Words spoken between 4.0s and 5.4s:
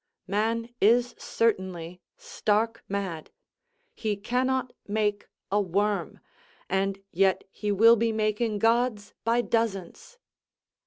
cannot make